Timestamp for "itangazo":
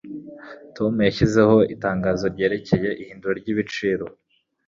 1.75-2.25